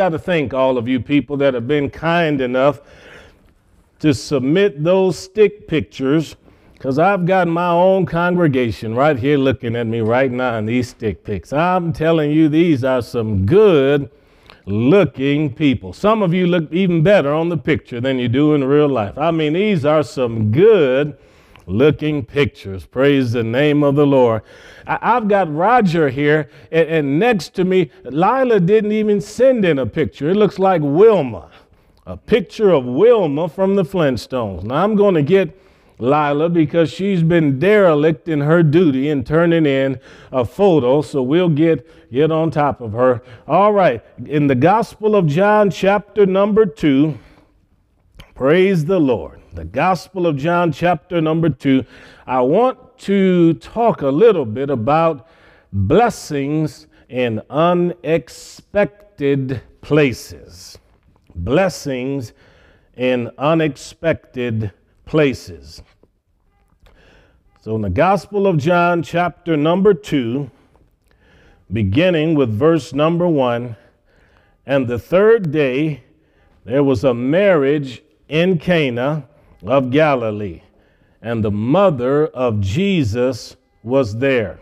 [0.00, 2.80] got to thank all of you people that have been kind enough
[3.98, 6.36] to submit those stick pictures
[6.72, 10.88] because I've got my own congregation right here looking at me right now in these
[10.88, 11.52] stick pics.
[11.52, 14.10] I'm telling you, these are some good
[14.64, 15.92] looking people.
[15.92, 19.18] Some of you look even better on the picture than you do in real life.
[19.18, 21.18] I mean, these are some good
[21.70, 22.84] looking pictures.
[22.84, 24.42] Praise the name of the Lord.
[24.86, 29.78] I, have got Roger here, and, and next to me, Lila didn't even send in
[29.78, 30.30] a picture.
[30.30, 31.50] It looks like Wilma,
[32.06, 34.64] a picture of Wilma from the Flintstones.
[34.64, 35.56] Now, I'm going to get
[36.00, 40.00] Lila because she's been derelict in her duty in turning in
[40.32, 43.22] a photo, so we'll get, get on top of her.
[43.46, 47.18] All right, in the Gospel of John, chapter number two,
[48.34, 49.39] praise the Lord.
[49.52, 51.84] The Gospel of John, chapter number two,
[52.24, 55.26] I want to talk a little bit about
[55.72, 60.78] blessings in unexpected places.
[61.34, 62.32] Blessings
[62.96, 64.70] in unexpected
[65.04, 65.82] places.
[67.60, 70.48] So, in the Gospel of John, chapter number 2,
[71.72, 73.74] beginning with verse number 1,
[74.64, 76.04] and the third day
[76.64, 79.26] there was a marriage in Cana
[79.64, 80.62] of Galilee,
[81.22, 84.58] and the mother of Jesus was there.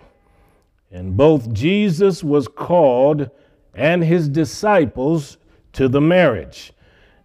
[0.91, 3.31] And both Jesus was called
[3.75, 5.37] and his disciples
[5.73, 6.73] to the marriage.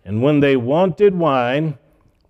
[0.05, 1.77] And when they wanted wine,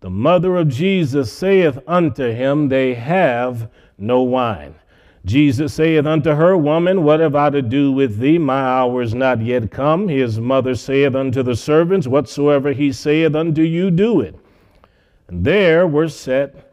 [0.02, 4.75] the mother of Jesus saith unto him, They have no wine.
[5.25, 8.38] Jesus saith unto her, Woman, what have I to do with thee?
[8.38, 10.07] My hour is not yet come.
[10.07, 14.35] His mother saith unto the servants, Whatsoever he saith unto you, do it.
[15.27, 16.71] And there were set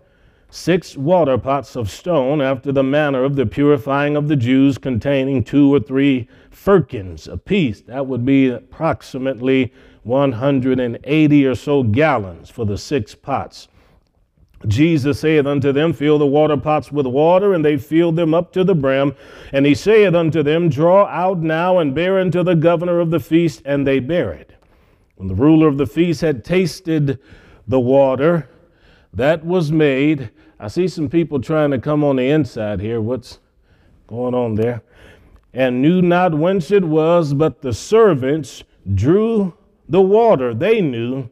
[0.50, 5.44] six water pots of stone after the manner of the purifying of the Jews, containing
[5.44, 7.80] two or three firkins apiece.
[7.82, 13.68] That would be approximately 180 or so gallons for the six pots.
[14.66, 18.52] Jesus saith unto them, Fill the water pots with water, and they filled them up
[18.52, 19.14] to the brim.
[19.52, 23.20] And he saith unto them, Draw out now and bear unto the governor of the
[23.20, 24.52] feast, and they bear it.
[25.16, 27.18] When the ruler of the feast had tasted
[27.70, 28.48] the water
[29.14, 33.00] that was made, I see some people trying to come on the inside here.
[33.00, 33.38] What's
[34.08, 34.82] going on there?
[35.54, 39.54] And knew not whence it was, but the servants drew
[39.88, 41.30] the water, they knew,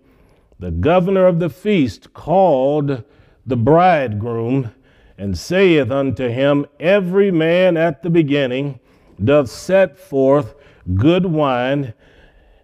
[0.60, 3.02] the governor of the feast called
[3.46, 4.72] the bridegroom
[5.16, 8.78] and saith unto him, Every man at the beginning
[9.22, 10.54] doth set forth
[10.94, 11.94] good wine,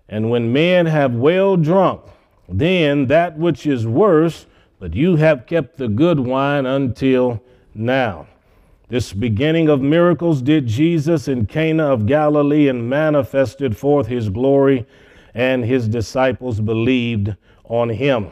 [0.08, 2.02] and when men have well drunk,
[2.48, 4.46] then that which is worse,
[4.78, 7.42] but you have kept the good wine until
[7.74, 8.26] now.
[8.88, 14.86] This beginning of miracles did Jesus in Cana of Galilee and manifested forth his glory
[15.32, 17.34] and his disciples believed
[17.64, 18.30] on him.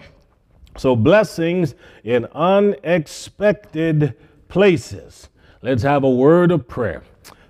[0.77, 1.75] So, blessings
[2.05, 4.15] in unexpected
[4.49, 5.29] places.
[5.63, 7.03] Let's have a word of prayer.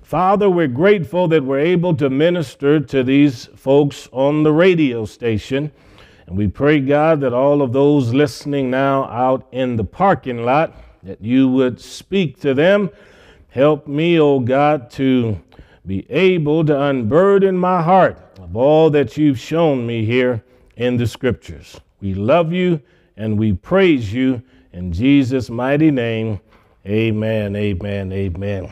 [0.03, 5.73] Father, we're grateful that we're able to minister to these folks on the radio station.
[6.33, 10.75] And we pray, God, that all of those listening now out in the parking lot,
[11.03, 12.89] that you would speak to them.
[13.49, 15.39] Help me, oh God, to
[15.85, 20.43] be able to unburden my heart of all that you've shown me here
[20.77, 21.79] in the scriptures.
[22.01, 22.81] We love you
[23.19, 24.43] and we praise you
[24.73, 26.41] in Jesus' mighty name.
[26.87, 28.71] Amen, amen, amen.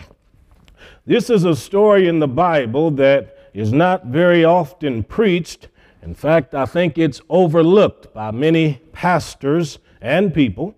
[1.04, 5.68] This is a story in the Bible that is not very often preached.
[6.02, 10.74] In fact, I think it's overlooked by many pastors and people.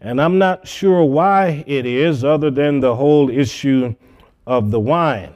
[0.00, 3.94] And I'm not sure why it is, other than the whole issue
[4.46, 5.34] of the wine.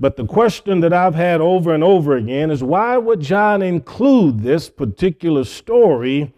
[0.00, 4.40] But the question that I've had over and over again is why would John include
[4.40, 6.32] this particular story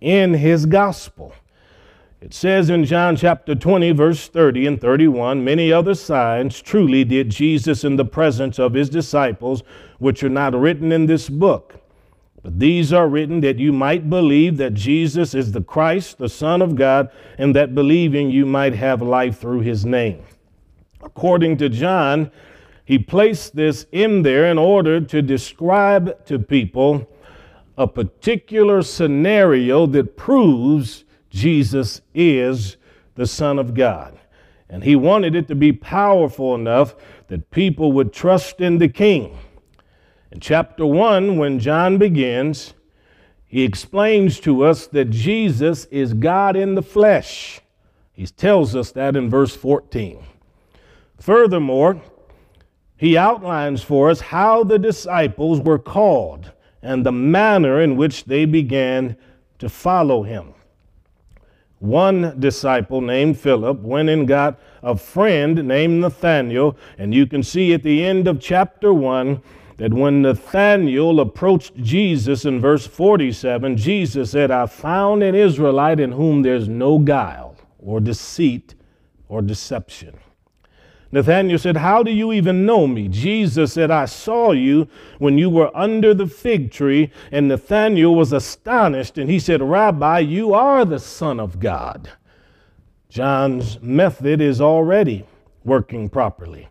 [0.00, 1.34] in his gospel?
[2.24, 7.28] It says in John chapter 20, verse 30 and 31 Many other signs truly did
[7.28, 9.62] Jesus in the presence of his disciples,
[9.98, 11.82] which are not written in this book.
[12.42, 16.62] But these are written that you might believe that Jesus is the Christ, the Son
[16.62, 20.22] of God, and that believing you might have life through his name.
[21.02, 22.30] According to John,
[22.86, 27.06] he placed this in there in order to describe to people
[27.76, 31.04] a particular scenario that proves
[31.34, 32.76] Jesus is
[33.16, 34.16] the Son of God.
[34.68, 36.94] And he wanted it to be powerful enough
[37.26, 39.36] that people would trust in the King.
[40.30, 42.74] In chapter 1, when John begins,
[43.44, 47.60] he explains to us that Jesus is God in the flesh.
[48.12, 50.24] He tells us that in verse 14.
[51.18, 52.00] Furthermore,
[52.96, 58.44] he outlines for us how the disciples were called and the manner in which they
[58.44, 59.16] began
[59.58, 60.54] to follow him.
[61.78, 67.74] One disciple named Philip went and got a friend named Nathanael, and you can see
[67.74, 69.42] at the end of chapter 1
[69.76, 76.12] that when Nathanael approached Jesus in verse 47, Jesus said, I found an Israelite in
[76.12, 78.74] whom there's no guile or deceit
[79.28, 80.16] or deception.
[81.14, 83.06] Nathanael said, How do you even know me?
[83.06, 84.88] Jesus said, I saw you
[85.18, 87.12] when you were under the fig tree.
[87.30, 92.10] And Nathanael was astonished and he said, Rabbi, you are the Son of God.
[93.08, 95.24] John's method is already
[95.62, 96.66] working properly.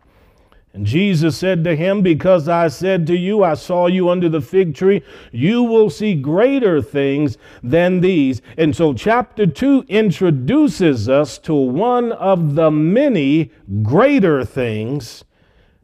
[0.74, 4.40] And Jesus said to him, Because I said to you, I saw you under the
[4.40, 8.42] fig tree, you will see greater things than these.
[8.58, 13.52] And so, chapter 2 introduces us to one of the many
[13.84, 15.24] greater things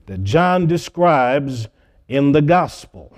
[0.07, 1.69] that John describes
[2.09, 3.17] in the gospel.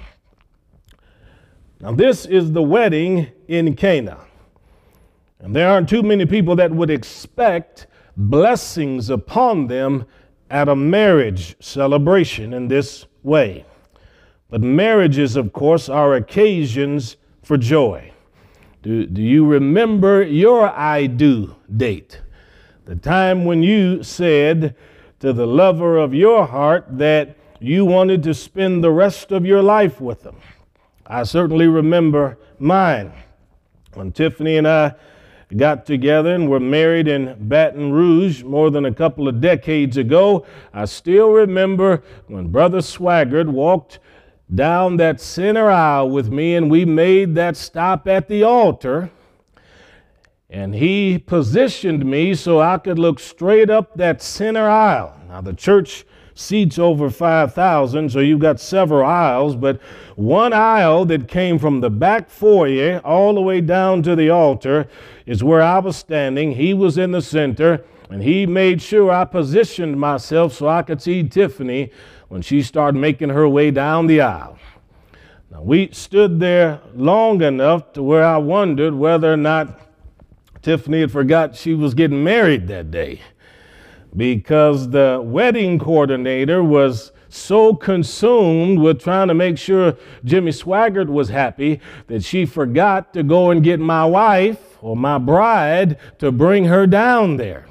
[1.81, 4.19] Now, this is the wedding in Cana.
[5.41, 10.05] And there aren't too many people that would expect blessings upon them
[10.53, 13.65] at a marriage celebration in this way.
[14.51, 18.13] But marriages, of course, are occasions for joy.
[18.83, 22.21] Do, do you remember your I do date?
[22.85, 24.77] The time when you said
[25.21, 29.63] to the lover of your heart that you wanted to spend the rest of your
[29.63, 30.37] life with them.
[31.07, 33.13] I certainly remember mine.
[33.95, 34.97] When Tiffany and I
[35.57, 40.47] got together and were married in Baton Rouge more than a couple of decades ago,
[40.73, 43.99] I still remember when Brother Swaggart walked
[44.55, 49.11] down that center aisle with me and we made that stop at the altar.
[50.51, 55.19] And he positioned me so I could look straight up that center aisle.
[55.29, 56.05] Now, the church
[56.35, 59.81] seats over 5,000, so you've got several aisles, but
[60.17, 64.89] one aisle that came from the back foyer all the way down to the altar
[65.27, 66.53] is where I was standing.
[66.53, 71.01] He was in the center, and he made sure I positioned myself so I could
[71.01, 71.91] see Tiffany
[72.29, 74.59] when she started making her way down the aisle.
[75.51, 79.81] Now, we stood there long enough to where I wondered whether or not
[80.63, 83.21] Tiffany had forgot she was getting married that day
[84.17, 91.29] because the wedding coordinator was so consumed with trying to make sure Jimmy Swaggart was
[91.29, 96.67] happy that she forgot to go and get my wife or my bride to bring
[96.67, 97.67] her down there.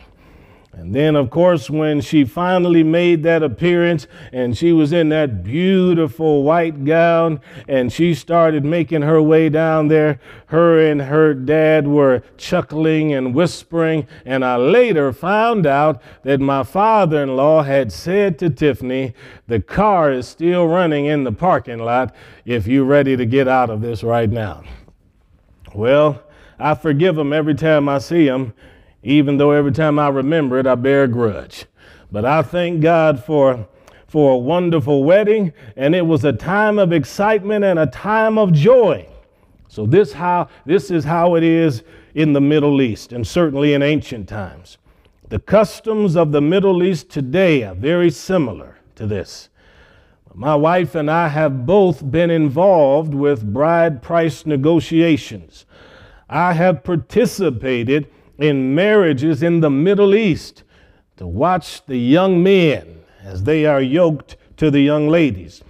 [0.74, 5.44] And then, of course, when she finally made that appearance and she was in that
[5.44, 11.88] beautiful white gown and she started making her way down there, her and her dad
[11.88, 14.08] were chuckling and whispering.
[14.26, 19.14] And I later found out that my father in law had said to Tiffany,
[19.48, 22.16] The car is still running in the parking lot
[22.46, 24.64] if you're ready to get out of this right now.
[25.76, 26.24] Well,
[26.62, 28.54] I forgive him every time I see him
[29.04, 31.66] even though every time I remember it, I bear a grudge.
[32.12, 33.68] But I thank God for,
[34.08, 38.52] for a wonderful wedding, and it was a time of excitement and a time of
[38.54, 39.08] joy.
[39.68, 43.82] So this how this is how it is in the Middle East, and certainly in
[43.82, 44.78] ancient times.
[45.30, 49.48] The customs of the Middle East today are very similar to this.
[50.34, 55.66] My wife and I have both been involved with bride price negotiations.
[56.32, 60.64] I have participated in marriages in the Middle East
[61.18, 65.62] to watch the young men as they are yoked to the young ladies.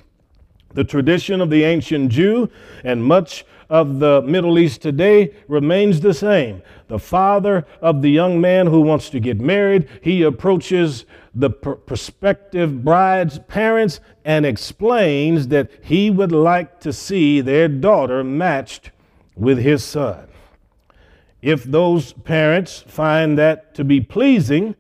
[0.76, 2.48] The tradition of the ancient Jew
[2.84, 6.62] and much of the Middle East today remains the same.
[6.90, 11.72] The father of the young man who wants to get married, he approaches the pr-
[11.72, 18.92] prospective bride's parents and explains that he would like to see their daughter matched
[19.36, 20.28] with his son.
[21.42, 24.76] If those parents find that to be pleasing,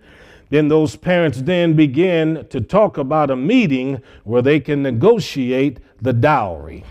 [0.50, 6.14] then those parents then begin to talk about a meeting where they can negotiate the
[6.14, 6.84] dowry.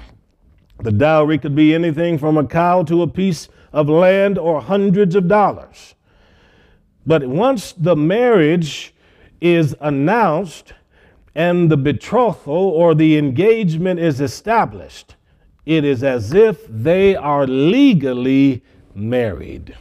[0.80, 5.14] The dowry could be anything from a cow to a piece of land or hundreds
[5.14, 5.94] of dollars.
[7.06, 8.94] But once the marriage
[9.40, 10.72] is announced
[11.34, 15.16] and the betrothal or the engagement is established,
[15.66, 18.62] it is as if they are legally
[18.94, 19.76] married.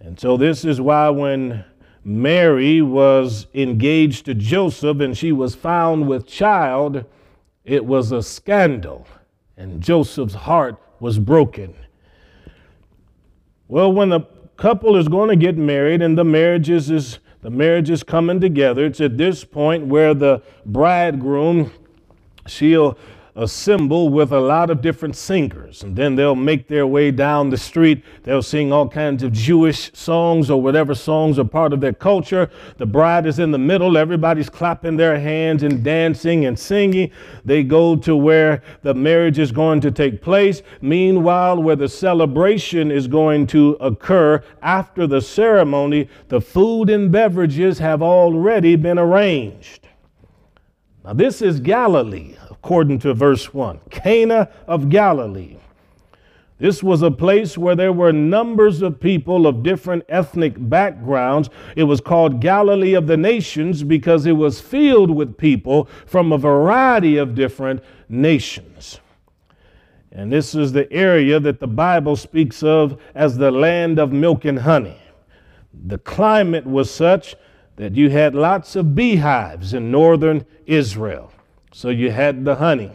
[0.00, 1.64] And so, this is why when
[2.04, 7.04] Mary was engaged to Joseph and she was found with child,
[7.64, 9.06] it was a scandal,
[9.56, 11.74] and Joseph's heart was broken.
[13.68, 14.20] Well, when the
[14.56, 18.40] couple is going to get married and the marriage is, is the marriage is coming
[18.40, 18.86] together.
[18.86, 21.70] It's at this point where the bridegroom,
[22.46, 22.98] she'll
[23.38, 25.84] assemble with a lot of different singers.
[25.84, 28.02] And then they'll make their way down the street.
[28.24, 32.50] They'll sing all kinds of Jewish songs or whatever songs are part of their culture.
[32.78, 33.96] The bride is in the middle.
[33.96, 37.12] Everybody's clapping their hands and dancing and singing.
[37.44, 40.62] They go to where the marriage is going to take place.
[40.82, 47.78] Meanwhile, where the celebration is going to occur after the ceremony, the food and beverages
[47.78, 49.86] have already been arranged.
[51.04, 53.80] Now, this is Galilee according to verse 1.
[53.90, 55.56] Cana of Galilee.
[56.58, 61.50] This was a place where there were numbers of people of different ethnic backgrounds.
[61.76, 66.38] It was called Galilee of the Nations because it was filled with people from a
[66.38, 68.98] variety of different nations.
[70.10, 74.44] And this is the area that the Bible speaks of as the land of milk
[74.44, 74.98] and honey.
[75.86, 77.36] The climate was such
[77.76, 81.32] that you had lots of beehives in northern Israel.
[81.78, 82.90] So you had the honey.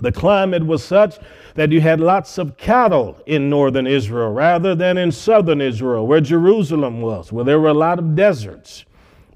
[0.00, 1.18] The climate was such
[1.56, 6.20] that you had lots of cattle in northern Israel rather than in southern Israel, where
[6.20, 8.84] Jerusalem was, where there were a lot of deserts.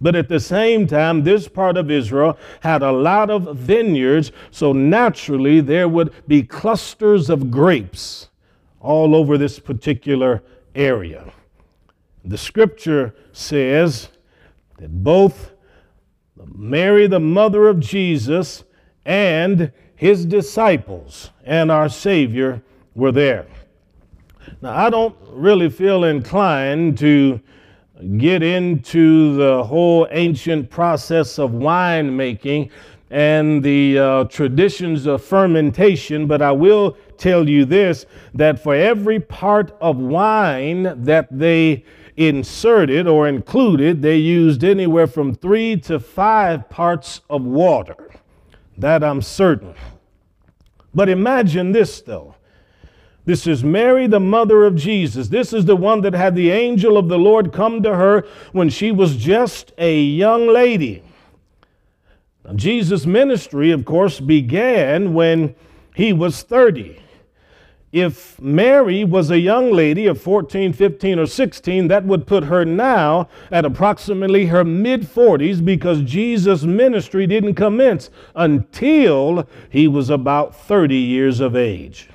[0.01, 4.73] But at the same time, this part of Israel had a lot of vineyards, so
[4.73, 8.29] naturally there would be clusters of grapes
[8.79, 10.45] all over this particular
[10.77, 11.33] area.
[12.25, 14.11] The scripture says
[14.77, 15.51] that both
[16.55, 18.65] Mary, the mother of Jesus,
[19.05, 22.63] and his disciples and our Savior
[22.95, 23.47] were there.
[24.63, 27.41] Now, I don't really feel inclined to
[28.17, 32.71] get into the whole ancient process of winemaking
[33.11, 39.21] and the uh, traditions of fermentation, but I will tell you this that for every
[39.21, 41.85] part of wine that they
[42.21, 48.11] inserted or included, they used anywhere from three to five parts of water.
[48.77, 49.75] That I'm certain.
[50.95, 52.35] But imagine this, though.
[53.25, 55.29] This is Mary, the mother of Jesus.
[55.29, 58.69] This is the one that had the angel of the Lord come to her when
[58.69, 61.03] she was just a young lady.
[62.45, 65.55] Now, Jesus' ministry, of course, began when
[65.95, 67.01] he was 30.
[67.93, 72.65] If Mary was a young lady of 14, 15, or 16, that would put her
[72.65, 80.55] now at approximately her mid 40s because Jesus' ministry didn't commence until he was about
[80.55, 82.09] 30 years of age.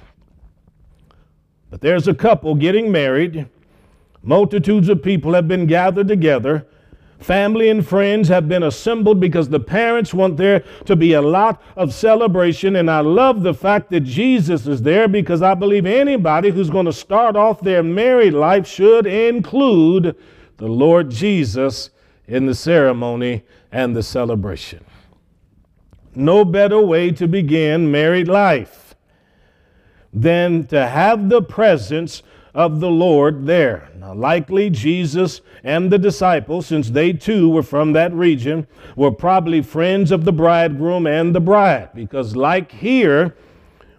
[1.70, 3.50] But there's a couple getting married.
[4.24, 6.65] Multitudes of people have been gathered together.
[7.19, 11.62] Family and friends have been assembled because the parents want there to be a lot
[11.75, 12.75] of celebration.
[12.75, 16.86] And I love the fact that Jesus is there because I believe anybody who's going
[16.86, 20.15] to start off their married life should include
[20.57, 21.89] the Lord Jesus
[22.27, 24.84] in the ceremony and the celebration.
[26.13, 28.95] No better way to begin married life
[30.13, 32.24] than to have the presence
[32.55, 33.89] of the Lord there.
[34.00, 39.62] Now, likely Jesus and the disciples, since they too were from that region, were probably
[39.62, 43.35] friends of the bridegroom and the bride, because, like here,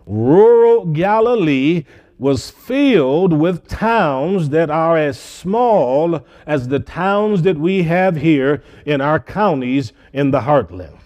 [0.06, 1.84] rural Galilee
[2.18, 8.62] was filled with towns that are as small as the towns that we have here
[8.86, 10.98] in our counties in the heartland.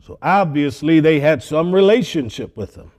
[0.00, 2.90] So obviously, they had some relationship with them.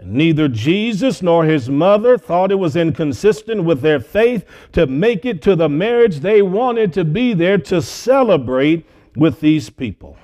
[0.00, 5.42] Neither Jesus nor his mother thought it was inconsistent with their faith to make it
[5.42, 8.86] to the marriage they wanted to be there to celebrate
[9.16, 10.16] with these people.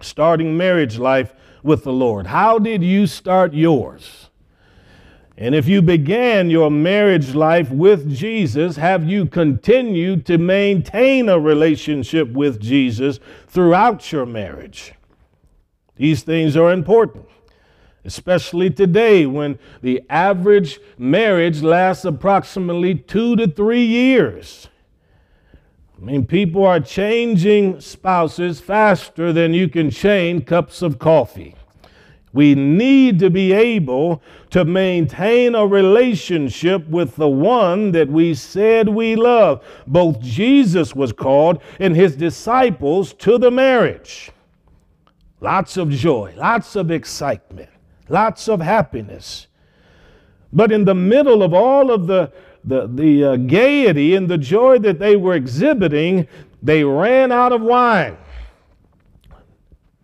[0.00, 2.26] Starting marriage life with the Lord.
[2.26, 4.28] How did you start yours?
[5.38, 11.38] And if you began your marriage life with Jesus, have you continued to maintain a
[11.38, 14.92] relationship with Jesus throughout your marriage?
[15.96, 17.26] These things are important
[18.04, 24.68] especially today when the average marriage lasts approximately two to three years.
[26.00, 31.56] I mean, people are changing spouses faster than you can change cups of coffee.
[32.32, 38.88] We need to be able to maintain a relationship with the one that we said
[38.88, 39.64] we love.
[39.86, 44.30] Both Jesus was called and his disciples to the marriage.
[45.40, 47.70] Lots of joy, lots of excitement
[48.08, 49.46] lots of happiness.
[50.52, 52.32] But in the middle of all of the,
[52.64, 56.26] the, the uh, gaiety and the joy that they were exhibiting,
[56.62, 58.16] they ran out of wine.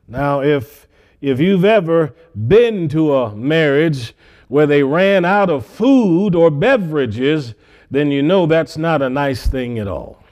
[0.06, 0.87] Now, if,
[1.20, 4.14] if you've ever been to a marriage
[4.49, 7.54] where they ran out of food or beverages,
[7.90, 10.23] then you know that's not a nice thing at all.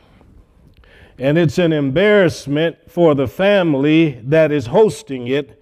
[1.18, 5.61] and it's an embarrassment for the family that is hosting it.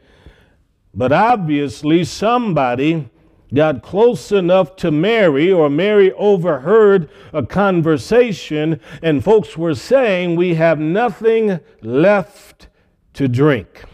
[0.92, 3.09] But obviously, somebody
[3.54, 10.54] got close enough to Mary, or Mary overheard a conversation, and folks were saying, We
[10.54, 12.68] have nothing left
[13.14, 13.85] to drink.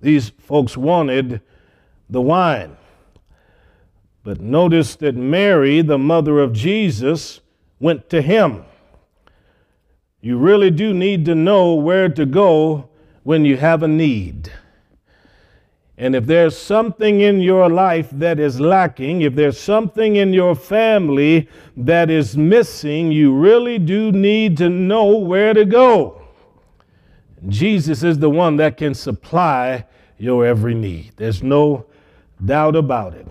[0.00, 1.40] These folks wanted
[2.10, 2.76] the wine.
[4.22, 7.40] But notice that Mary, the mother of Jesus,
[7.78, 8.64] went to him.
[10.20, 12.88] You really do need to know where to go
[13.22, 14.50] when you have a need.
[15.96, 20.56] And if there's something in your life that is lacking, if there's something in your
[20.56, 26.20] family that is missing, you really do need to know where to go.
[27.48, 29.86] Jesus is the one that can supply
[30.18, 31.12] your every need.
[31.16, 31.86] There's no
[32.44, 33.28] doubt about it.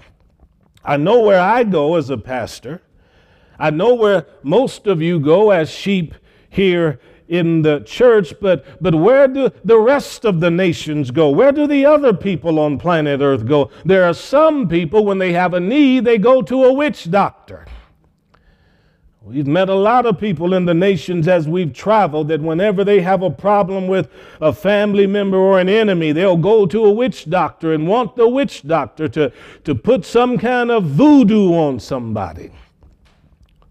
[0.86, 2.82] I know where I go as a pastor.
[3.60, 6.14] I know where most of you go as sheep
[6.50, 7.00] here
[7.34, 11.32] in the church, but, but where do the rest of the nations go?
[11.32, 13.72] Where do the other people on planet Earth go?
[13.86, 17.66] There are some people, when they have a need, they go to a witch doctor.
[19.24, 23.02] We've met a lot of people in the nations as we've traveled that whenever they
[23.02, 24.10] have a problem with
[24.40, 28.28] a family member or an enemy, they'll go to a witch doctor and want the
[28.28, 29.32] witch doctor to,
[29.64, 32.52] to put some kind of voodoo on somebody.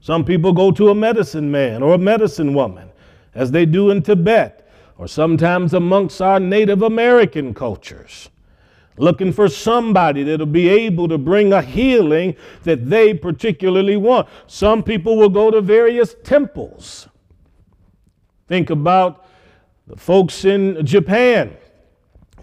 [0.00, 2.90] Some people go to a medicine man or a medicine woman,
[3.34, 8.28] as they do in Tibet, or sometimes amongst our Native American cultures
[8.96, 14.28] looking for somebody that'll be able to bring a healing that they particularly want.
[14.46, 17.08] Some people will go to various temples.
[18.48, 19.26] Think about
[19.86, 21.56] the folks in Japan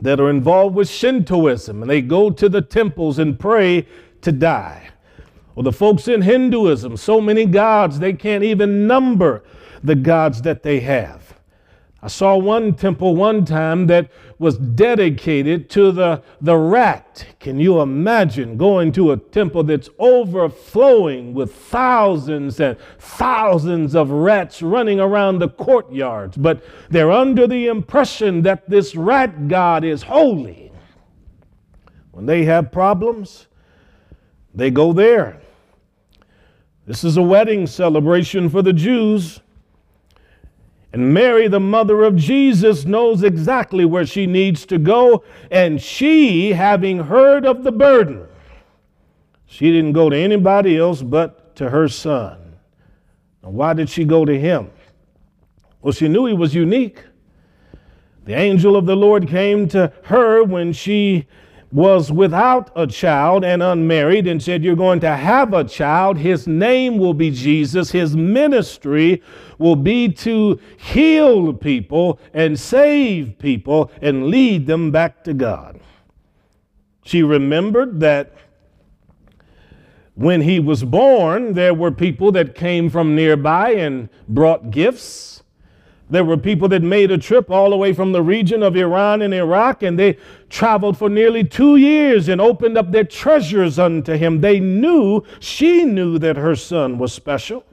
[0.02, 3.86] that are involved with Shintoism and they go to the temples and pray
[4.22, 4.90] to die.
[5.56, 9.44] Or the folks in Hinduism, so many gods they can't even number
[9.84, 11.40] the gods that they have.
[12.02, 17.26] I saw one temple one time that was dedicated to the, the rat.
[17.42, 24.62] Can you imagine going to a temple that's overflowing with thousands and thousands of rats
[24.62, 26.38] running around the courtyards?
[26.38, 30.72] But they're under the impression that this rat god is holy.
[32.12, 33.48] When they have problems,
[34.56, 35.42] they go there.
[36.86, 39.42] This is a wedding celebration for the Jews.
[40.92, 45.24] And Mary, the mother of Jesus, knows exactly where she needs to go.
[45.52, 48.28] And she, having heard of the burden,
[49.46, 52.56] she didn't go to anybody else but to her son.
[53.44, 54.72] Now, why did she go to him?
[55.82, 57.04] Well, she knew he was unique.
[58.26, 61.28] The angel of the Lord came to her when she
[61.72, 66.18] was without a child and unmarried and said, You're going to have a child.
[66.18, 67.92] His name will be Jesus.
[67.92, 69.22] His ministry
[69.60, 75.80] will be to heal people and save people and lead them back to God.
[77.04, 78.34] She remembered that
[80.16, 85.44] when he was born, there were people that came from nearby and brought gifts
[86.10, 89.22] there were people that made a trip all the way from the region of Iran
[89.22, 90.18] and Iraq, and they
[90.50, 94.42] traveled for nearly two years and opened up their treasures unto him.
[94.42, 97.64] They knew, she knew that her son was special.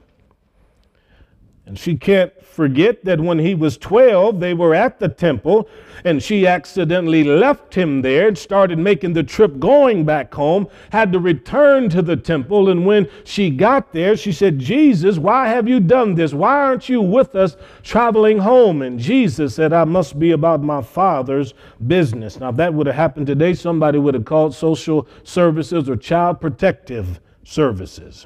[1.67, 5.67] And she can't forget that when he was 12, they were at the temple
[6.05, 11.11] and she accidentally left him there and started making the trip going back home, had
[11.11, 12.69] to return to the temple.
[12.69, 16.33] And when she got there, she said, Jesus, why have you done this?
[16.33, 18.81] Why aren't you with us traveling home?
[18.81, 21.53] And Jesus said, I must be about my father's
[21.85, 22.39] business.
[22.39, 26.39] Now, if that would have happened today, somebody would have called social services or child
[26.39, 28.25] protective services.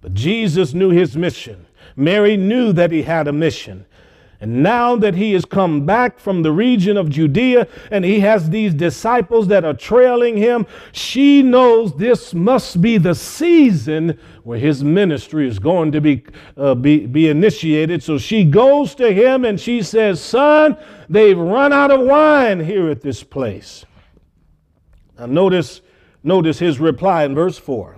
[0.00, 1.66] But Jesus knew his mission.
[1.96, 3.84] Mary knew that he had a mission.
[4.40, 8.50] And now that he has come back from the region of Judea and he has
[8.50, 14.84] these disciples that are trailing him, she knows this must be the season where his
[14.84, 16.22] ministry is going to be,
[16.56, 18.00] uh, be, be initiated.
[18.00, 20.76] So she goes to him and she says, Son,
[21.08, 23.84] they've run out of wine here at this place.
[25.18, 25.80] Now notice,
[26.22, 27.96] notice his reply in verse 4.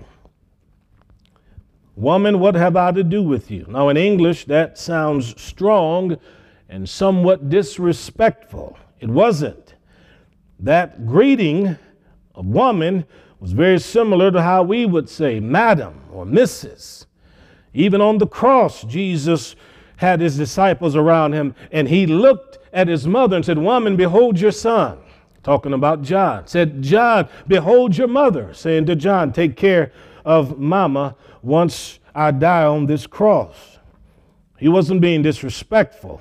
[2.00, 3.66] Woman, what have I to do with you?
[3.68, 6.16] Now, in English, that sounds strong
[6.70, 8.78] and somewhat disrespectful.
[9.00, 9.74] It wasn't.
[10.58, 11.76] That greeting
[12.34, 13.04] of woman
[13.38, 17.04] was very similar to how we would say madam or Mrs.
[17.74, 19.54] Even on the cross, Jesus
[19.96, 24.40] had his disciples around him and he looked at his mother and said, Woman, behold
[24.40, 24.98] your son.
[25.42, 26.46] Talking about John.
[26.46, 28.54] Said, John, behold your mother.
[28.54, 29.92] Saying to John, Take care
[30.24, 33.78] of mama once I die on this cross.
[34.58, 36.20] He wasn't being disrespectful.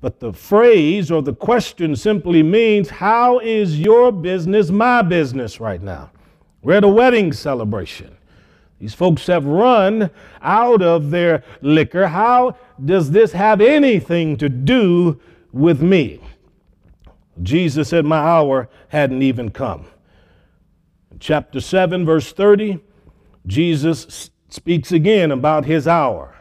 [0.00, 5.82] But the phrase or the question simply means, How is your business my business right
[5.82, 6.10] now?
[6.62, 8.16] We're at a wedding celebration.
[8.78, 10.10] These folks have run
[10.42, 12.08] out of their liquor.
[12.08, 15.18] How does this have anything to do
[15.50, 16.20] with me?
[17.42, 19.86] Jesus said, My hour hadn't even come.
[21.10, 22.80] In chapter 7, verse 30,
[23.46, 26.36] Jesus speaks again about his hour.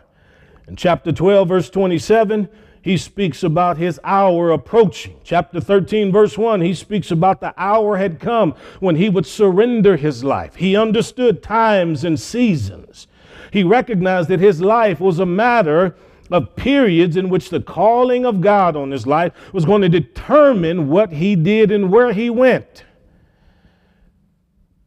[0.68, 2.50] In chapter 12, verse 27,
[2.82, 5.20] he speaks about his hour approaching.
[5.24, 9.98] Chapter 13, verse 1, he speaks about the hour had come when he would surrender
[9.98, 10.56] his life.
[10.56, 13.08] He understood times and seasons.
[13.52, 15.96] He recognized that his life was a matter
[16.32, 20.90] of periods in which the calling of God on his life was going to determine
[20.90, 22.86] what he did and where he went.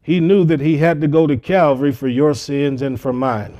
[0.09, 3.59] He knew that he had to go to Calvary for your sins and for mine.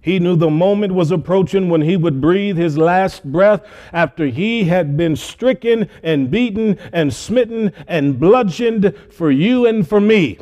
[0.00, 3.60] He knew the moment was approaching when he would breathe his last breath
[3.92, 10.00] after he had been stricken and beaten and smitten and bludgeoned for you and for
[10.00, 10.38] me.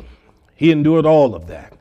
[0.55, 1.72] He endured all of that.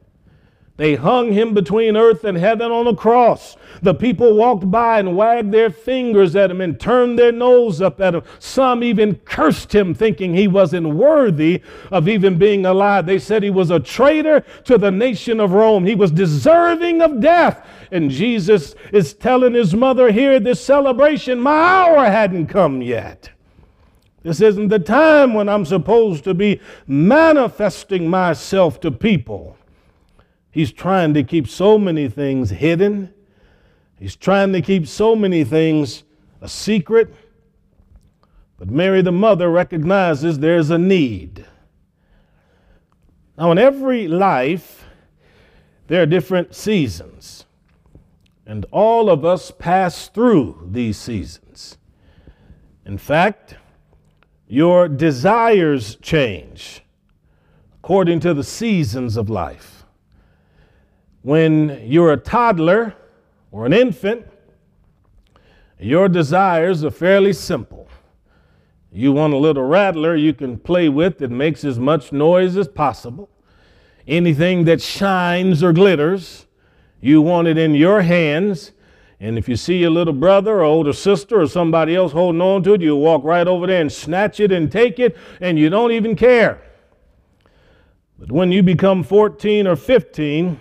[0.79, 3.57] They hung him between earth and heaven on a cross.
[3.83, 8.01] The people walked by and wagged their fingers at him and turned their nose up
[8.01, 8.23] at him.
[8.39, 13.05] Some even cursed him, thinking he wasn't worthy of even being alive.
[13.05, 15.85] They said he was a traitor to the nation of Rome.
[15.85, 17.67] He was deserving of death.
[17.91, 23.31] And Jesus is telling his mother here, at this celebration, my hour hadn't come yet.
[24.23, 29.59] This isn't the time when I'm supposed to be manifesting myself to people.
[30.53, 33.12] He's trying to keep so many things hidden
[34.03, 36.03] He's trying to keep so many things
[36.41, 37.15] a secret.
[38.59, 41.47] But Mary, the mother, recognizes there's a need.
[43.38, 44.87] Now, in every life,
[45.87, 47.47] there are different seasons.
[48.45, 51.79] And all of us pass through these seasons.
[52.85, 53.55] In fact,
[54.49, 56.83] your desires change
[57.79, 59.72] according to the seasons of life.
[61.23, 62.95] When you're a toddler,
[63.53, 64.27] or an infant,
[65.79, 67.87] your desires are fairly simple.
[68.91, 72.67] You want a little rattler you can play with that makes as much noise as
[72.67, 73.29] possible.
[74.09, 76.47] Anything that shines or glitters,
[77.01, 78.73] you want it in your hands.
[79.21, 82.63] And if you see your little brother or older sister or somebody else holding on
[82.65, 85.71] to it, you walk right over there and snatch it and take it, and you
[85.71, 86.61] don't even care.
[88.19, 90.61] But when you become 14 or 15,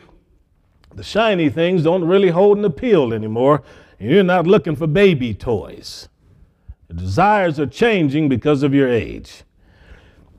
[0.95, 3.63] the shiny things don't really hold an appeal anymore.
[3.99, 6.09] You're not looking for baby toys.
[6.87, 9.43] The desires are changing because of your age.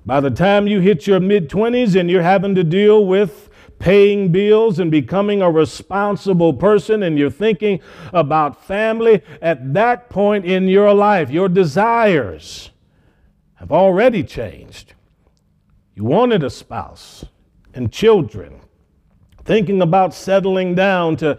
[0.05, 4.31] By the time you hit your mid 20s and you're having to deal with paying
[4.31, 7.81] bills and becoming a responsible person and you're thinking
[8.12, 12.71] about family, at that point in your life, your desires
[13.55, 14.95] have already changed.
[15.95, 17.25] You wanted a spouse
[17.75, 18.62] and children
[19.44, 21.38] thinking about settling down to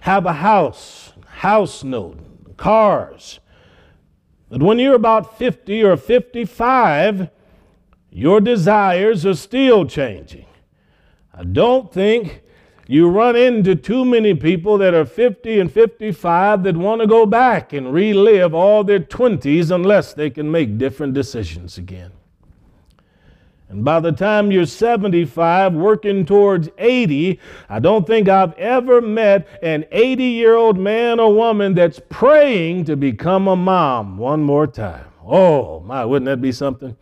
[0.00, 3.40] have a house, house note, cars.
[4.48, 7.30] But when you're about 50 or 55,
[8.10, 10.46] your desires are still changing.
[11.32, 12.42] I don't think
[12.86, 17.24] you run into too many people that are 50 and 55 that want to go
[17.24, 22.12] back and relive all their 20s unless they can make different decisions again.
[23.72, 29.48] And by the time you're 75, working towards 80, I don't think I've ever met
[29.62, 34.66] an 80 year old man or woman that's praying to become a mom one more
[34.66, 35.06] time.
[35.24, 36.94] Oh, my, wouldn't that be something?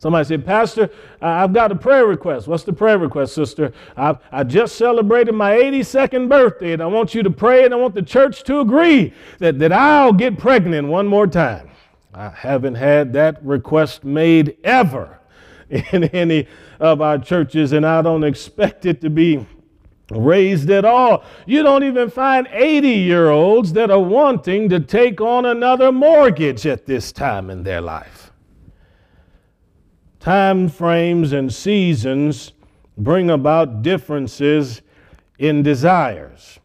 [0.00, 0.90] Somebody said, Pastor,
[1.22, 2.48] I've got a prayer request.
[2.48, 3.72] What's the prayer request, sister?
[3.96, 7.76] I, I just celebrated my 82nd birthday, and I want you to pray, and I
[7.76, 11.70] want the church to agree that, that I'll get pregnant one more time.
[12.12, 15.19] I haven't had that request made ever
[15.92, 16.46] in any
[16.78, 19.46] of our churches, and I don't expect it to be
[20.10, 21.24] raised at all.
[21.46, 26.66] You don't even find 80 year olds that are wanting to take on another mortgage
[26.66, 28.32] at this time in their life.
[30.18, 32.52] Time frames and seasons
[32.98, 34.82] bring about differences
[35.38, 36.59] in desires.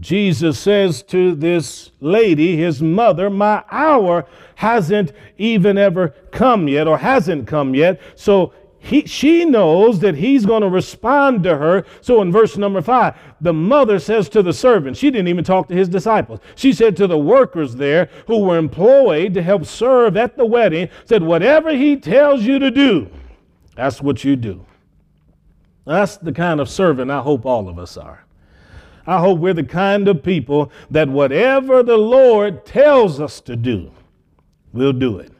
[0.00, 4.26] Jesus says to this lady, his mother, My hour
[4.56, 8.00] hasn't even ever come yet or hasn't come yet.
[8.16, 8.52] So
[8.84, 11.84] he, she knows that he's going to respond to her.
[12.00, 15.68] So in verse number five, the mother says to the servant, she didn't even talk
[15.68, 16.40] to his disciples.
[16.56, 20.88] She said to the workers there who were employed to help serve at the wedding,
[21.04, 23.08] said, Whatever he tells you to do,
[23.76, 24.66] that's what you do.
[25.84, 28.24] That's the kind of servant I hope all of us are.
[29.06, 33.90] I hope we're the kind of people that whatever the Lord tells us to do,
[34.72, 35.32] we'll do it.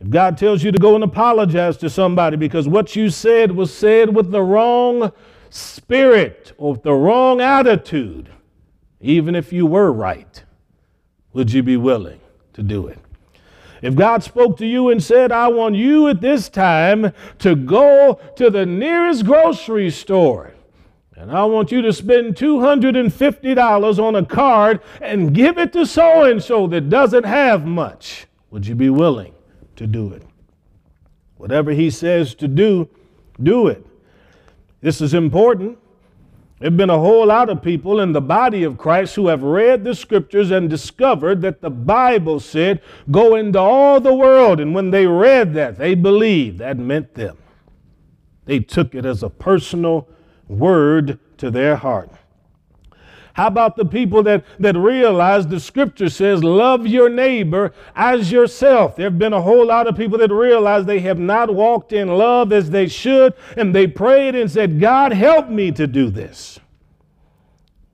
[0.00, 3.74] If God tells you to go and apologize to somebody because what you said was
[3.74, 5.12] said with the wrong
[5.50, 8.30] spirit or the wrong attitude,
[9.00, 10.42] even if you were right,
[11.32, 12.20] would you be willing
[12.54, 12.98] to do it?
[13.82, 18.20] If God spoke to you and said, I want you at this time to go
[18.36, 20.54] to the nearest grocery store
[21.20, 26.24] and I want you to spend $250 on a card and give it to so
[26.24, 29.34] and so that doesn't have much, would you be willing
[29.76, 30.22] to do it?
[31.36, 32.88] Whatever He says to do,
[33.42, 33.86] do it.
[34.80, 35.76] This is important.
[36.58, 39.42] There have been a whole lot of people in the body of Christ who have
[39.42, 42.80] read the scriptures and discovered that the Bible said,
[43.10, 44.58] go into all the world.
[44.58, 47.36] And when they read that, they believed that meant them.
[48.46, 50.08] They took it as a personal
[50.50, 52.10] word to their heart.
[53.34, 58.96] How about the people that, that realize the scripture says, love your neighbor as yourself?
[58.96, 62.08] There have been a whole lot of people that realize they have not walked in
[62.08, 66.58] love as they should, and they prayed and said, God, help me to do this.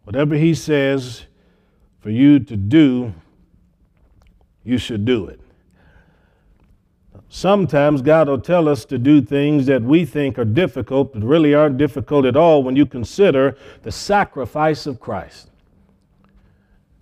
[0.05, 1.27] Whatever He says
[2.01, 3.13] for you to do,
[4.65, 5.41] you should do it.
[7.37, 11.53] Sometimes God will tell us to do things that we think are difficult, but really
[11.53, 15.51] aren't difficult at all when you consider the sacrifice of Christ.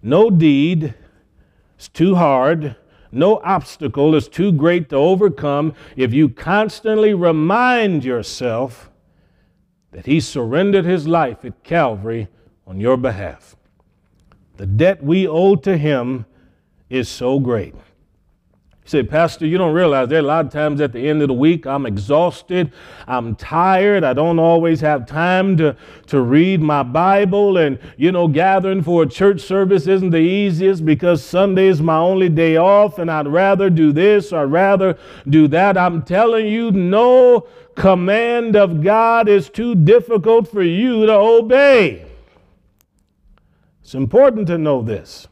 [0.03, 0.93] No deed
[1.79, 2.75] is too hard,
[3.13, 8.91] no obstacle is too great to overcome if you constantly remind yourself
[9.93, 12.27] that He surrendered His life at Calvary
[12.67, 13.55] on your behalf.
[14.57, 16.27] The debt we owe to Him
[16.91, 17.77] is so great.
[18.87, 21.29] Say, Pastor, you don't realize there are a lot of times at the end of
[21.29, 22.71] the week I'm exhausted,
[23.07, 25.75] I'm tired, I don't always have time to,
[26.09, 30.85] to read my Bible, and you know, gathering for a church service isn't the easiest
[30.85, 34.99] because Sunday is my only day off, and I'd rather do this or I'd rather
[35.31, 35.79] do that.
[35.79, 42.05] I'm telling you, no command of God is too difficult for you to obey.
[43.81, 45.27] It's important to know this.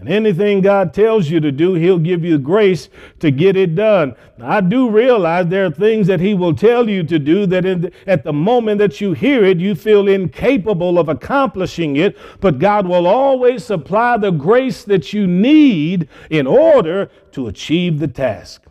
[0.00, 4.16] And anything God tells you to do, He'll give you grace to get it done.
[4.38, 7.64] Now, I do realize there are things that He will tell you to do that
[7.64, 12.58] the, at the moment that you hear it, you feel incapable of accomplishing it, but
[12.58, 18.62] God will always supply the grace that you need in order to achieve the task.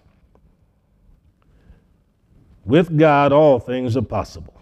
[2.66, 4.60] With God, all things are possible.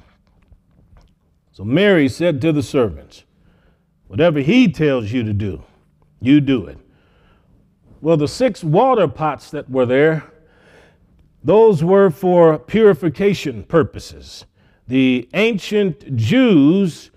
[1.54, 3.24] So Mary said to the servants,
[4.08, 5.64] Whatever He tells you to do,
[6.22, 6.78] you do it.
[8.02, 10.24] Well, the six water pots that were there,
[11.44, 14.46] those were for purification purposes.
[14.88, 17.12] The ancient Jews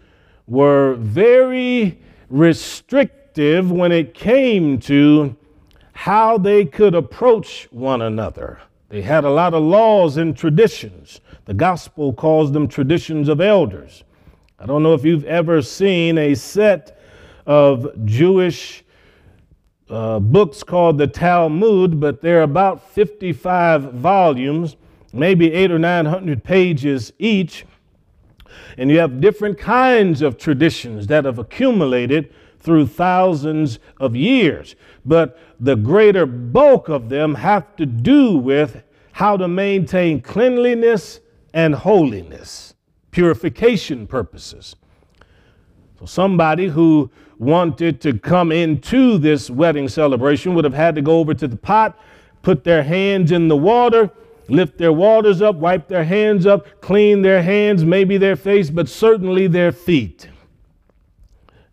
[0.46, 5.36] were very restrictive when it came to
[5.92, 8.58] how they could approach one another.
[8.88, 11.20] They had a lot of laws and traditions.
[11.44, 14.02] The gospel calls them traditions of elders.
[14.58, 17.00] I don't know if you've ever seen a set
[17.46, 18.84] of Jewish
[19.90, 24.76] uh, books called the Talmud, but they're about 55 volumes,
[25.12, 27.66] maybe eight or 900 pages each.
[28.78, 34.76] And you have different kinds of traditions that have accumulated through thousands of years.
[35.04, 41.20] But the greater bulk of them have to do with how to maintain cleanliness
[41.52, 42.74] and holiness,
[43.10, 44.76] purification purposes.
[46.00, 51.18] So somebody who wanted to come into this wedding celebration would have had to go
[51.18, 51.98] over to the pot,
[52.40, 54.10] put their hands in the water,
[54.48, 58.88] lift their waters up, wipe their hands up, clean their hands, maybe their face, but
[58.88, 60.28] certainly their feet.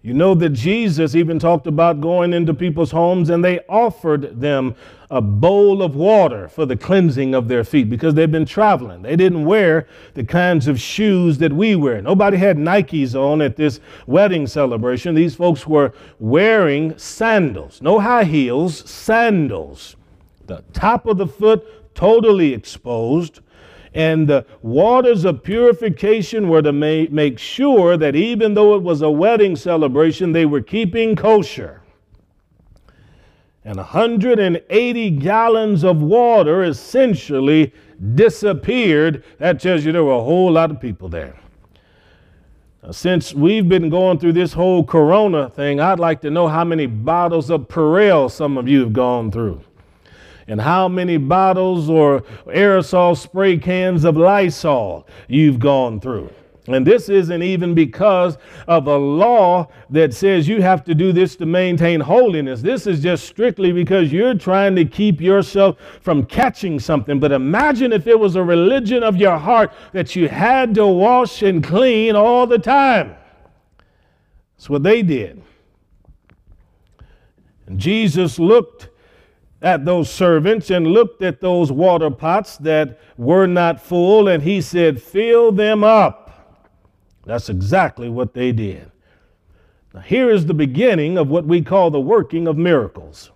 [0.08, 4.74] You know that Jesus even talked about going into people's homes and they offered them
[5.12, 9.02] a bowl of water for the cleansing of their feet because they've been traveling.
[9.02, 12.02] They didn't wear the kinds of shoes that we wear.
[12.02, 15.14] Nobody had Nikes on at this wedding celebration.
[15.14, 19.98] These folks were wearing sandals, no high heels, sandals.
[20.46, 23.42] The top of the foot totally exposed.
[23.94, 29.10] And the waters of purification were to make sure that even though it was a
[29.10, 31.82] wedding celebration, they were keeping kosher
[33.68, 37.74] and 180 gallons of water essentially
[38.16, 39.26] disappeared.
[39.40, 41.38] That tells you there were a whole lot of people there.
[42.82, 46.64] Now, since we've been going through this whole corona thing, I'd like to know how
[46.64, 49.62] many bottles of Purell some of you have gone through.
[50.48, 56.30] And how many bottles or aerosol spray cans of Lysol you've gone through.
[56.68, 61.38] And this isn't even because of a law that says you have to do this
[61.38, 62.62] to maintain holiness.
[62.62, 67.22] This is just strictly because you're trying to keep yourself from catching something.
[67.22, 71.42] But imagine if it was a religion of your heart that you had to wash
[71.42, 73.16] and clean all the time.
[74.58, 75.42] That's what they did.
[77.68, 78.90] And Jesus looked
[79.62, 84.62] at those servants and looked at those water pots that were not full, and he
[84.62, 86.64] said, Fill them up.
[87.26, 88.92] That's exactly what they did.
[89.94, 93.32] Now, here is the beginning of what we call the working of miracles.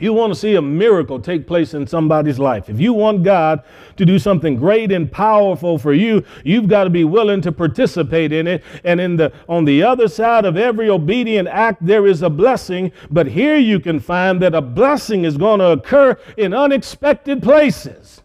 [0.00, 3.62] You want to see a miracle take place in somebody's life, if you want God
[3.96, 8.32] to do something great and powerful for you, you've got to be willing to participate
[8.32, 8.64] in it.
[8.82, 12.92] And in the on the other side of every obedient act there is a blessing,
[13.10, 18.22] but here you can find that a blessing is going to occur in unexpected places.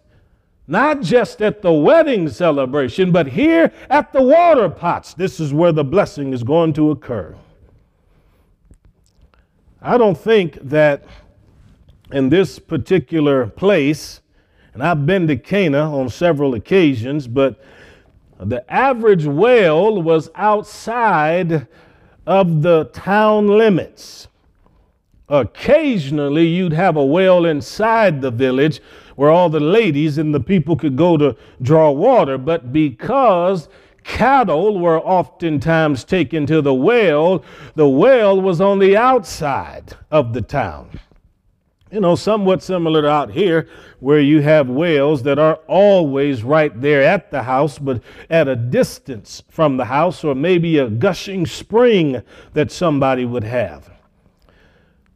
[0.68, 5.14] Not just at the wedding celebration, but here at the water pots.
[5.14, 7.36] This is where the blessing is going to occur.
[9.82, 11.06] I don't think that
[12.12, 14.22] in this particular place,
[14.74, 17.63] and I've been to Cana on several occasions, but
[18.39, 21.68] the average well was outside
[22.28, 24.28] of the town limits.
[25.30, 28.82] Occasionally, you'd have a well inside the village
[29.15, 32.38] where all the ladies and the people could go to draw water.
[32.38, 33.70] But because
[34.04, 37.44] cattle were oftentimes taken to the well,
[37.76, 41.00] the well was on the outside of the town.
[41.95, 43.69] You know, somewhat similar to out here,
[44.01, 48.55] where you have wells that are always right there at the house, but at a
[48.58, 53.94] distance from the house, or maybe a gushing spring that somebody would have.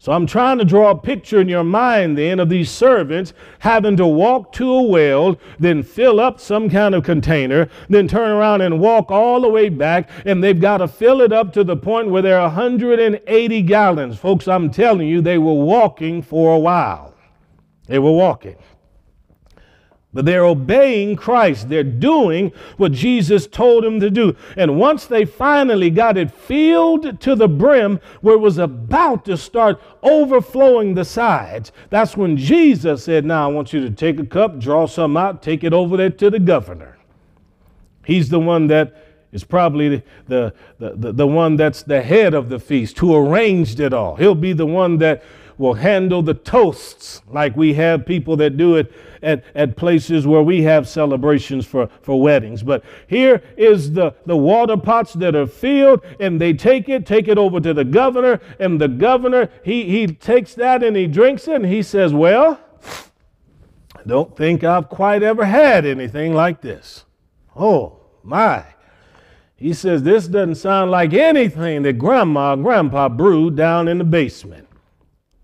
[0.02, 3.98] So I'm trying to draw a picture in your mind then of these servants having
[3.98, 8.62] to walk to a well, then fill up some kind of container, then turn around
[8.62, 11.76] and walk all the way back, and they've got to fill it up to the
[11.76, 14.18] point where there are 180 gallons.
[14.18, 17.14] Folks, I'm telling you, they were walking for a while.
[17.88, 18.56] They were walking.
[20.12, 21.70] But they're obeying Christ.
[21.70, 24.36] They're doing what Jesus told them to do.
[24.58, 29.38] And once they finally got it filled to the brim, where it was about to
[29.38, 34.26] start overflowing the sides, that's when Jesus said, Now I want you to take a
[34.26, 36.98] cup, draw some out, take it over there to the governor.
[38.04, 42.50] He's the one that is probably the, the, the, the one that's the head of
[42.50, 44.16] the feast, who arranged it all.
[44.16, 45.24] He'll be the one that
[45.60, 50.42] will handle the toasts like we have people that do it at, at places where
[50.42, 52.64] we have celebrations for, for weddings.
[52.64, 57.28] But here is the, the water pots that are filled, and they take it, take
[57.28, 61.48] it over to the governor, and the governor, he, he takes that and he drinks
[61.48, 62.60] it, and he says, Well,
[63.96, 67.06] I don't think I've quite ever had anything like this.
[67.56, 68.64] Oh, my.
[69.58, 74.06] He says, This doesn't sound like anything that grandma and grandpa brewed down in the
[74.06, 74.69] basement.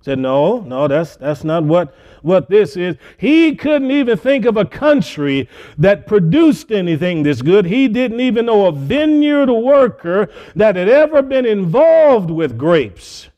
[0.05, 2.95] Said, no, no, that's, that's not what, what this is.
[3.17, 7.65] He couldn't even think of a country that produced anything this good.
[7.65, 13.29] He didn't even know a vineyard worker that had ever been involved with grapes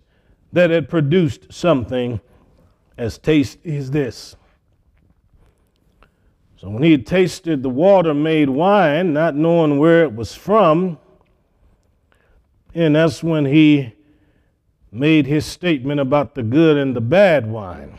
[0.51, 2.19] that had produced something
[2.97, 4.36] as tasty as this.
[6.58, 10.99] So when he had tasted the water made wine, not knowing where it was from,
[12.75, 13.93] and that's when he
[14.97, 17.97] made his statement about the good and the bad wine.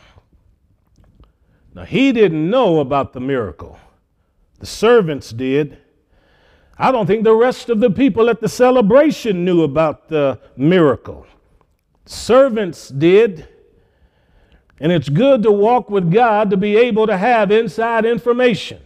[1.75, 3.79] Now, he didn't know about the miracle,
[4.59, 5.79] the servants did.
[6.81, 11.27] I don't think the rest of the people at the celebration knew about the miracle.
[12.07, 13.49] Servants did.
[14.81, 18.81] And it's good to walk with God to be able to have inside information.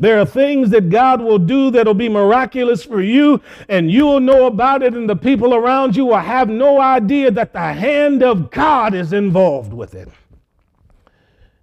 [0.00, 4.20] There are things that God will do that'll be miraculous for you, and you will
[4.20, 8.22] know about it, and the people around you will have no idea that the hand
[8.22, 10.08] of God is involved with it.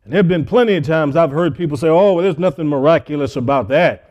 [0.03, 2.67] And there have been plenty of times I've heard people say, oh, well, there's nothing
[2.67, 4.03] miraculous about that.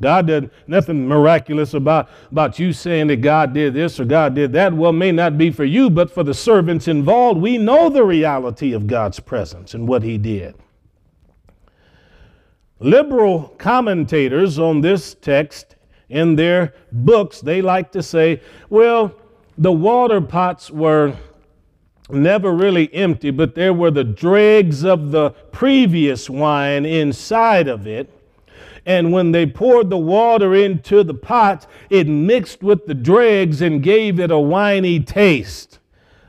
[0.00, 4.52] God did nothing miraculous about, about you saying that God did this or God did
[4.52, 4.72] that.
[4.72, 8.72] Well, may not be for you, but for the servants involved, we know the reality
[8.72, 10.54] of God's presence and what He did.
[12.80, 15.76] Liberal commentators on this text
[16.08, 19.12] in their books, they like to say, well,
[19.56, 21.16] the water pots were
[22.08, 28.10] never really empty, but there were the dregs of the previous wine inside of it.
[28.86, 33.82] And when they poured the water into the pots, it mixed with the dregs and
[33.82, 35.78] gave it a winey taste.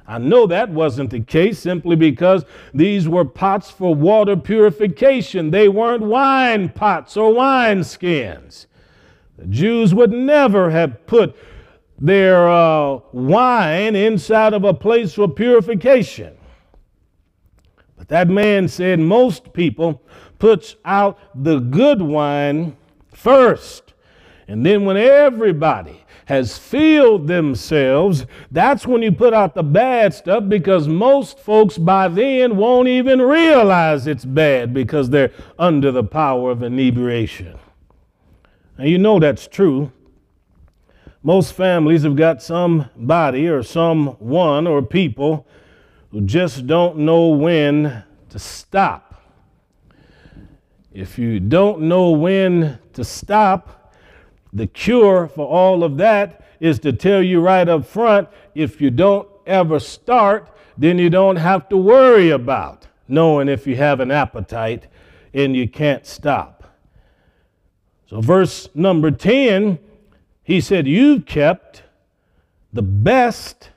[0.10, 2.44] I know that wasn't the case simply because
[2.74, 5.52] these were pots for water purification.
[5.52, 8.66] They weren't wine pots or wine skins.
[9.38, 11.38] The Jews would never have put
[12.00, 16.36] their uh, wine inside of a place for purification.
[17.96, 20.02] But that man said most people
[20.40, 22.76] puts out the good wine
[23.14, 23.94] first.
[24.48, 30.48] And then when everybody has filled themselves, that's when you put out the bad stuff
[30.48, 36.52] because most folks by then won't even realize it's bad because they're under the power
[36.52, 37.58] of inebriation.
[38.78, 39.92] And you know that's true.
[41.24, 45.48] Most families have got somebody or someone or people
[46.12, 49.20] who just don't know when to stop.
[50.94, 53.79] If you don't know when to stop,
[54.52, 58.90] the cure for all of that is to tell you right up front if you
[58.90, 64.12] don't ever start, then you don't have to worry about knowing if you have an
[64.12, 64.88] appetite
[65.34, 66.64] and you can't stop.
[68.08, 69.80] So, verse number 10,
[70.44, 71.84] he said, You've kept
[72.74, 73.70] the best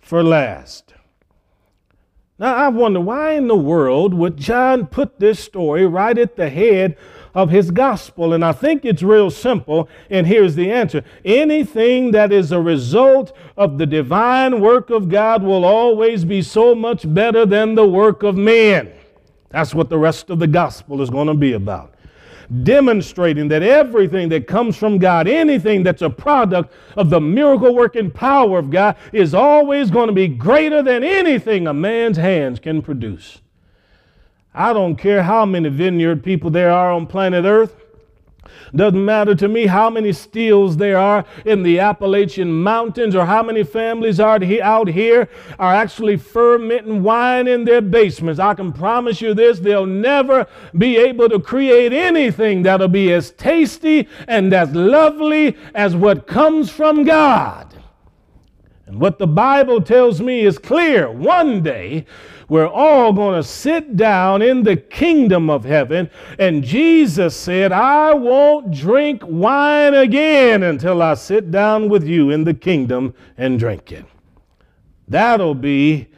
[0.00, 0.94] for last.
[2.38, 6.48] Now, I wonder why in the world would John put this story right at the
[6.48, 6.96] head
[7.34, 8.32] of his gospel?
[8.32, 13.36] And I think it's real simple, and here's the answer anything that is a result
[13.56, 18.22] of the divine work of God will always be so much better than the work
[18.22, 18.92] of man.
[19.50, 21.94] That's what the rest of the gospel is going to be about
[22.62, 28.10] demonstrating that everything that comes from God, anything that's a product of the miracle working
[28.10, 32.82] power of God, is always going to be greater than anything a man's hands can
[32.82, 33.40] produce.
[34.54, 37.74] I don't care how many vineyard people there are on planet Earth.
[38.74, 43.42] Doesn't matter to me how many stills there are in the Appalachian Mountains or how
[43.42, 45.28] many families are out here
[45.58, 48.40] are actually fermenting wine in their basements.
[48.40, 50.46] I can promise you this they'll never
[50.76, 56.68] be able to create anything that'll be as tasty and as lovely as what comes
[56.70, 57.74] from God.
[58.86, 61.10] And what the Bible tells me is clear.
[61.10, 62.06] One day,
[62.48, 66.10] we're all going to sit down in the kingdom of heaven.
[66.38, 72.44] And Jesus said, I won't drink wine again until I sit down with you in
[72.44, 74.04] the kingdom and drink it.
[75.08, 76.08] That'll be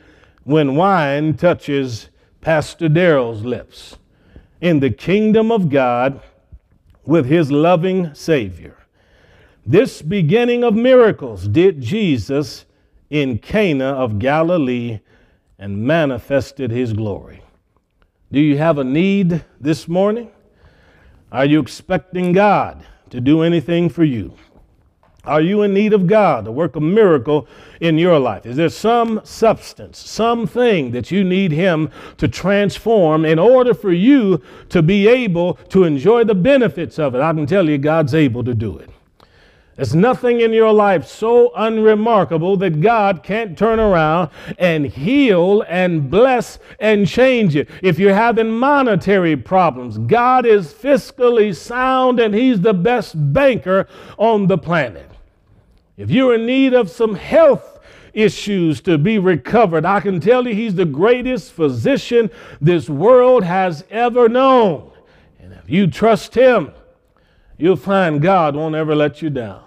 [0.44, 2.08] when wine touches
[2.40, 3.96] Pastor Darrell's lips
[4.60, 6.20] in the kingdom of God
[7.04, 8.76] with his loving Savior.
[9.64, 12.66] This beginning of miracles did Jesus
[13.10, 15.00] in Cana of Galilee
[15.58, 17.42] and manifested his glory.
[18.30, 20.30] Do you have a need this morning?
[21.30, 24.34] Are you expecting God to do anything for you?
[25.24, 27.48] Are you in need of God to work a miracle
[27.80, 28.46] in your life?
[28.46, 34.40] Is there some substance, something that you need Him to transform in order for you
[34.68, 37.20] to be able to enjoy the benefits of it?
[37.20, 38.88] I can tell you, God's able to do it.
[39.76, 46.10] There's nothing in your life so unremarkable that God can't turn around and heal and
[46.10, 47.68] bless and change it.
[47.82, 54.46] If you're having monetary problems, God is fiscally sound and He's the best banker on
[54.46, 55.10] the planet.
[55.98, 57.78] If you're in need of some health
[58.14, 62.30] issues to be recovered, I can tell you He's the greatest physician
[62.62, 64.90] this world has ever known.
[65.38, 66.72] And if you trust Him,
[67.58, 69.65] you'll find God won't ever let you down.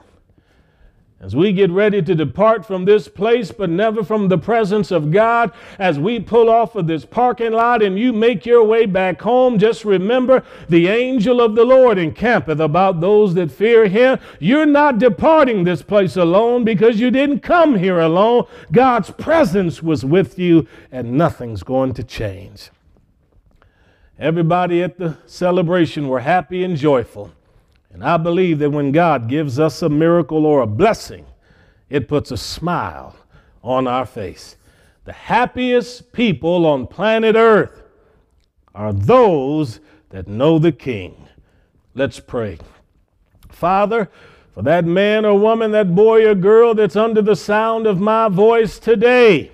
[1.21, 5.11] As we get ready to depart from this place, but never from the presence of
[5.11, 9.21] God, as we pull off of this parking lot and you make your way back
[9.21, 14.17] home, just remember the angel of the Lord encampeth about those that fear him.
[14.39, 18.47] You're not departing this place alone because you didn't come here alone.
[18.71, 22.69] God's presence was with you, and nothing's going to change.
[24.17, 27.33] Everybody at the celebration were happy and joyful.
[27.91, 31.25] And I believe that when God gives us a miracle or a blessing,
[31.89, 33.15] it puts a smile
[33.63, 34.55] on our face.
[35.05, 37.81] The happiest people on planet Earth
[38.75, 39.79] are those
[40.09, 41.27] that know the King.
[41.95, 42.59] Let's pray.
[43.49, 44.09] Father,
[44.53, 48.29] for that man or woman, that boy or girl that's under the sound of my
[48.29, 49.51] voice today,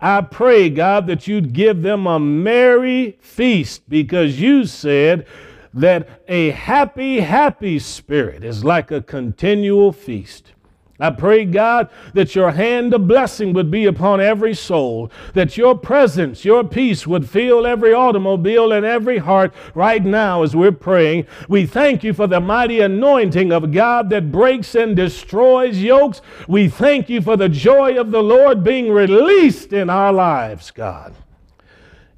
[0.00, 5.26] I pray, God, that you'd give them a merry feast because you said,
[5.74, 10.52] that a happy, happy spirit is like a continual feast.
[11.00, 15.76] I pray, God, that your hand of blessing would be upon every soul, that your
[15.76, 21.26] presence, your peace would fill every automobile and every heart right now as we're praying.
[21.48, 26.20] We thank you for the mighty anointing of God that breaks and destroys yokes.
[26.46, 31.14] We thank you for the joy of the Lord being released in our lives, God.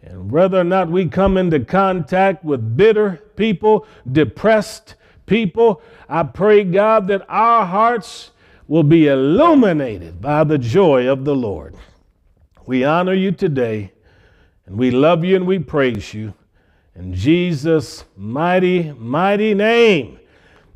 [0.02, 4.96] And whether or not we come into contact with bitter people, depressed
[5.26, 5.80] people.
[6.08, 8.32] I pray, God, that our hearts
[8.66, 11.76] will be illuminated by the joy of the Lord.
[12.66, 13.92] We honor you today,
[14.66, 16.34] and we love you and we praise you.
[16.94, 20.18] In Jesus' mighty, mighty name.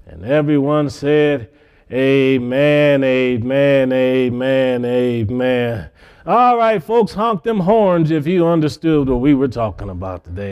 [0.07, 1.51] And everyone said,
[1.93, 5.91] Amen, amen, amen, amen.
[6.27, 10.45] All right, folks, honk them horns if you understood what we were talking about today.